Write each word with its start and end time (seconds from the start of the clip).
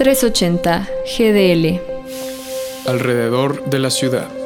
380 0.00 0.88
GDL. 1.04 1.78
Alrededor 2.86 3.66
de 3.66 3.78
la 3.80 3.90
ciudad. 3.90 4.39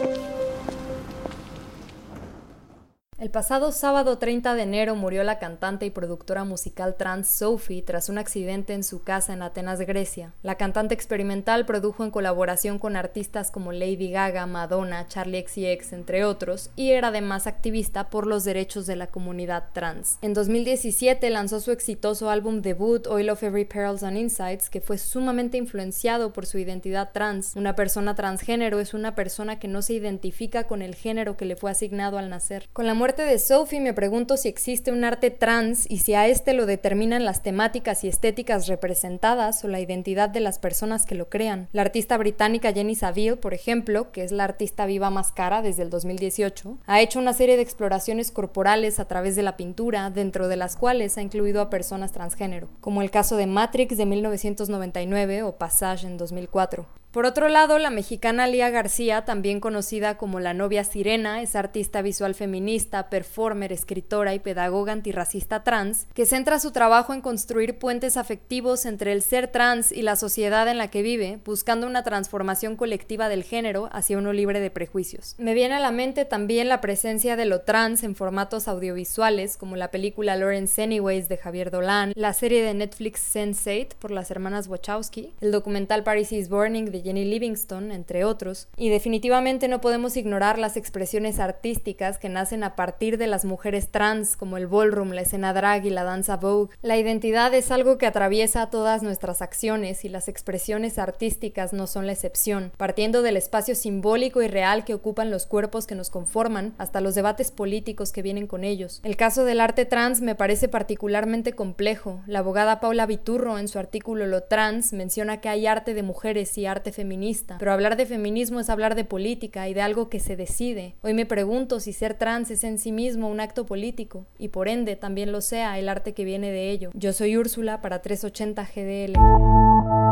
El 3.24 3.30
pasado 3.30 3.72
sábado 3.72 4.18
30 4.18 4.54
de 4.54 4.64
enero 4.64 4.96
murió 4.96 5.24
la 5.24 5.38
cantante 5.38 5.86
y 5.86 5.90
productora 5.90 6.44
musical 6.44 6.94
trans 6.98 7.26
Sophie 7.26 7.80
tras 7.80 8.10
un 8.10 8.18
accidente 8.18 8.74
en 8.74 8.84
su 8.84 9.02
casa 9.02 9.32
en 9.32 9.40
Atenas, 9.40 9.80
Grecia. 9.80 10.34
La 10.42 10.56
cantante 10.56 10.92
experimental 10.92 11.64
produjo 11.64 12.04
en 12.04 12.10
colaboración 12.10 12.78
con 12.78 12.96
artistas 12.96 13.50
como 13.50 13.72
Lady 13.72 14.10
Gaga, 14.10 14.44
Madonna, 14.44 15.08
Charlie 15.08 15.42
XCX, 15.42 15.94
entre 15.94 16.26
otros, 16.26 16.70
y 16.76 16.90
era 16.90 17.08
además 17.08 17.46
activista 17.46 18.10
por 18.10 18.26
los 18.26 18.44
derechos 18.44 18.84
de 18.84 18.96
la 18.96 19.06
comunidad 19.06 19.70
trans. 19.72 20.18
En 20.20 20.34
2017 20.34 21.30
lanzó 21.30 21.60
su 21.60 21.70
exitoso 21.70 22.28
álbum 22.28 22.60
debut 22.60 23.06
Oil 23.06 23.30
of 23.30 23.42
Every 23.42 23.64
Perils 23.64 24.02
and 24.02 24.18
Insights, 24.18 24.68
que 24.68 24.82
fue 24.82 24.98
sumamente 24.98 25.56
influenciado 25.56 26.34
por 26.34 26.44
su 26.44 26.58
identidad 26.58 27.12
trans. 27.12 27.56
Una 27.56 27.74
persona 27.74 28.14
transgénero 28.14 28.80
es 28.80 28.92
una 28.92 29.14
persona 29.14 29.58
que 29.58 29.66
no 29.68 29.80
se 29.80 29.94
identifica 29.94 30.64
con 30.64 30.82
el 30.82 30.94
género 30.94 31.38
que 31.38 31.46
le 31.46 31.56
fue 31.56 31.70
asignado 31.70 32.18
al 32.18 32.28
nacer. 32.28 32.68
Con 32.74 32.86
la 32.86 32.92
muerte 32.92 33.13
de 33.22 33.38
Sophie 33.38 33.80
me 33.80 33.94
pregunto 33.94 34.36
si 34.36 34.48
existe 34.48 34.90
un 34.90 35.04
arte 35.04 35.30
trans 35.30 35.88
y 35.88 35.98
si 35.98 36.14
a 36.14 36.26
este 36.26 36.52
lo 36.52 36.66
determinan 36.66 37.24
las 37.24 37.42
temáticas 37.42 38.02
y 38.02 38.08
estéticas 38.08 38.66
representadas 38.66 39.64
o 39.64 39.68
la 39.68 39.78
identidad 39.78 40.28
de 40.28 40.40
las 40.40 40.58
personas 40.58 41.06
que 41.06 41.14
lo 41.14 41.28
crean. 41.28 41.68
La 41.72 41.82
artista 41.82 42.18
británica 42.18 42.72
Jenny 42.72 42.96
Saville, 42.96 43.36
por 43.36 43.54
ejemplo, 43.54 44.10
que 44.10 44.24
es 44.24 44.32
la 44.32 44.44
artista 44.44 44.84
viva 44.86 45.10
más 45.10 45.30
cara 45.30 45.62
desde 45.62 45.84
el 45.84 45.90
2018, 45.90 46.78
ha 46.86 47.00
hecho 47.00 47.20
una 47.20 47.32
serie 47.32 47.56
de 47.56 47.62
exploraciones 47.62 48.32
corporales 48.32 48.98
a 48.98 49.06
través 49.06 49.36
de 49.36 49.42
la 49.42 49.56
pintura, 49.56 50.10
dentro 50.10 50.48
de 50.48 50.56
las 50.56 50.76
cuales 50.76 51.16
ha 51.16 51.22
incluido 51.22 51.60
a 51.60 51.70
personas 51.70 52.10
transgénero, 52.10 52.68
como 52.80 53.00
el 53.00 53.12
caso 53.12 53.36
de 53.36 53.46
Matrix 53.46 53.96
de 53.96 54.06
1999 54.06 55.44
o 55.44 55.52
Passage 55.56 56.06
en 56.06 56.16
2004. 56.16 57.03
Por 57.14 57.26
otro 57.26 57.48
lado, 57.48 57.78
la 57.78 57.90
mexicana 57.90 58.48
Lía 58.48 58.70
García, 58.70 59.24
también 59.24 59.60
conocida 59.60 60.16
como 60.16 60.40
la 60.40 60.52
novia 60.52 60.82
Sirena, 60.82 61.42
es 61.42 61.54
artista 61.54 62.02
visual 62.02 62.34
feminista, 62.34 63.08
performer, 63.08 63.72
escritora 63.72 64.34
y 64.34 64.40
pedagoga 64.40 64.92
antirracista 64.92 65.62
trans, 65.62 66.08
que 66.12 66.26
centra 66.26 66.58
su 66.58 66.72
trabajo 66.72 67.14
en 67.14 67.20
construir 67.20 67.78
puentes 67.78 68.16
afectivos 68.16 68.84
entre 68.84 69.12
el 69.12 69.22
ser 69.22 69.46
trans 69.46 69.92
y 69.92 70.02
la 70.02 70.16
sociedad 70.16 70.66
en 70.66 70.76
la 70.76 70.88
que 70.88 71.02
vive, 71.02 71.38
buscando 71.44 71.86
una 71.86 72.02
transformación 72.02 72.74
colectiva 72.74 73.28
del 73.28 73.44
género 73.44 73.88
hacia 73.92 74.18
uno 74.18 74.32
libre 74.32 74.58
de 74.58 74.72
prejuicios. 74.72 75.36
Me 75.38 75.54
viene 75.54 75.76
a 75.76 75.80
la 75.80 75.92
mente 75.92 76.24
también 76.24 76.68
la 76.68 76.80
presencia 76.80 77.36
de 77.36 77.44
lo 77.44 77.60
trans 77.60 78.02
en 78.02 78.16
formatos 78.16 78.66
audiovisuales, 78.66 79.56
como 79.56 79.76
la 79.76 79.92
película 79.92 80.34
Lawrence 80.34 80.82
Anyways 80.82 81.28
de 81.28 81.36
Javier 81.36 81.70
Dolan, 81.70 82.12
la 82.16 82.32
serie 82.32 82.64
de 82.64 82.74
Netflix 82.74 83.36
Sense8 83.36 83.94
por 84.00 84.10
las 84.10 84.32
hermanas 84.32 84.66
Wachowski, 84.66 85.32
el 85.40 85.52
documental 85.52 86.02
Paris 86.02 86.32
is 86.32 86.48
Burning 86.48 86.86
de 86.86 87.03
Jenny 87.04 87.24
Livingston, 87.26 87.92
entre 87.92 88.24
otros, 88.24 88.68
y 88.76 88.88
definitivamente 88.88 89.68
no 89.68 89.80
podemos 89.80 90.16
ignorar 90.16 90.58
las 90.58 90.76
expresiones 90.76 91.38
artísticas 91.38 92.18
que 92.18 92.28
nacen 92.28 92.64
a 92.64 92.74
partir 92.74 93.18
de 93.18 93.26
las 93.26 93.44
mujeres 93.44 93.90
trans, 93.90 94.36
como 94.36 94.56
el 94.56 94.66
ballroom, 94.66 95.10
la 95.10 95.20
escena 95.20 95.52
drag 95.52 95.84
y 95.84 95.90
la 95.90 96.02
danza 96.02 96.38
vogue. 96.38 96.74
La 96.80 96.96
identidad 96.96 97.52
es 97.52 97.70
algo 97.70 97.98
que 97.98 98.06
atraviesa 98.06 98.70
todas 98.70 99.02
nuestras 99.02 99.42
acciones 99.42 100.04
y 100.04 100.08
las 100.08 100.28
expresiones 100.28 100.98
artísticas 100.98 101.72
no 101.72 101.86
son 101.86 102.06
la 102.06 102.12
excepción, 102.12 102.72
partiendo 102.76 103.22
del 103.22 103.36
espacio 103.36 103.74
simbólico 103.74 104.40
y 104.40 104.48
real 104.48 104.84
que 104.84 104.94
ocupan 104.94 105.30
los 105.30 105.46
cuerpos 105.46 105.86
que 105.86 105.94
nos 105.94 106.08
conforman 106.08 106.74
hasta 106.78 107.02
los 107.02 107.14
debates 107.14 107.50
políticos 107.50 108.12
que 108.12 108.22
vienen 108.22 108.46
con 108.46 108.64
ellos. 108.64 109.00
El 109.04 109.16
caso 109.16 109.44
del 109.44 109.60
arte 109.60 109.84
trans 109.84 110.22
me 110.22 110.34
parece 110.34 110.68
particularmente 110.68 111.52
complejo. 111.52 112.22
La 112.26 112.38
abogada 112.38 112.80
Paula 112.80 113.04
Viturro 113.04 113.58
en 113.58 113.68
su 113.68 113.78
artículo 113.78 114.26
Lo 114.26 114.44
Trans 114.44 114.92
menciona 114.94 115.40
que 115.40 115.50
hay 115.50 115.66
arte 115.66 115.92
de 115.92 116.02
mujeres 116.02 116.56
y 116.56 116.64
arte 116.64 116.92
feminista, 116.94 117.56
pero 117.58 117.72
hablar 117.72 117.96
de 117.96 118.06
feminismo 118.06 118.60
es 118.60 118.70
hablar 118.70 118.94
de 118.94 119.04
política 119.04 119.68
y 119.68 119.74
de 119.74 119.82
algo 119.82 120.08
que 120.08 120.20
se 120.20 120.36
decide. 120.36 120.94
Hoy 121.02 121.14
me 121.14 121.26
pregunto 121.26 121.80
si 121.80 121.92
ser 121.92 122.14
trans 122.14 122.50
es 122.50 122.64
en 122.64 122.78
sí 122.78 122.92
mismo 122.92 123.28
un 123.28 123.40
acto 123.40 123.66
político, 123.66 124.26
y 124.38 124.48
por 124.48 124.68
ende 124.68 124.96
también 124.96 125.32
lo 125.32 125.40
sea 125.40 125.78
el 125.78 125.88
arte 125.88 126.14
que 126.14 126.24
viene 126.24 126.50
de 126.50 126.70
ello. 126.70 126.90
Yo 126.94 127.12
soy 127.12 127.36
Úrsula 127.36 127.80
para 127.80 128.00
380 128.00 128.64
GDL. 128.74 130.03